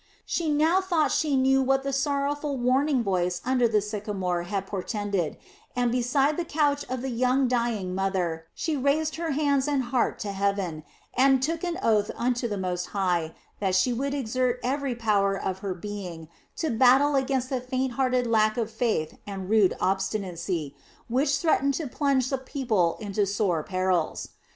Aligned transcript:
She 0.25 0.49
now 0.49 0.81
thought 0.81 1.11
she 1.11 1.35
knew 1.37 1.61
what 1.61 1.83
the 1.83 1.93
sorrowful 1.93 2.57
warning 2.57 3.03
voice 3.03 3.39
under 3.45 3.67
the 3.67 3.81
sycamore 3.81 4.41
had 4.41 4.65
portended, 4.65 5.37
and 5.75 5.91
beside 5.91 6.37
the 6.37 6.43
couch 6.43 6.83
of 6.89 7.03
the 7.03 7.11
young 7.11 7.47
dying 7.47 7.93
mother 7.93 8.47
she 8.55 8.75
raised 8.75 9.17
her 9.17 9.29
hands 9.33 9.67
and 9.67 9.83
heart 9.93 10.17
to 10.21 10.31
Heaven 10.31 10.83
and 11.13 11.39
took 11.39 11.63
an 11.63 11.77
oath 11.83 12.09
unto 12.15 12.47
the 12.47 12.57
Most 12.57 12.87
High 12.87 13.35
that 13.59 13.75
she 13.75 13.93
would 13.93 14.15
exert 14.15 14.59
every 14.63 14.95
power 14.95 15.37
of 15.37 15.59
her 15.59 15.75
being 15.75 16.29
to 16.55 16.71
battle 16.71 17.15
against 17.15 17.51
the 17.51 17.61
faint 17.61 17.91
hearted 17.93 18.25
lack 18.25 18.57
of 18.57 18.71
faith 18.71 19.19
and 19.27 19.51
rude 19.51 19.75
obstinacy, 19.79 20.75
which 21.09 21.37
threatened 21.37 21.75
to 21.75 21.85
plunge 21.85 22.31
the 22.31 22.39
people 22.39 22.97
into 22.99 23.27
sore 23.27 23.61
perils. 23.61 24.29